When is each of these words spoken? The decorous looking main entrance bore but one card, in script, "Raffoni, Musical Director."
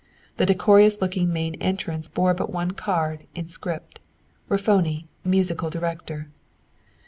The 0.37 0.47
decorous 0.47 0.99
looking 0.99 1.31
main 1.31 1.53
entrance 1.61 2.09
bore 2.09 2.33
but 2.33 2.49
one 2.49 2.71
card, 2.71 3.27
in 3.35 3.49
script, 3.49 3.99
"Raffoni, 4.49 5.05
Musical 5.23 5.69
Director." 5.69 6.27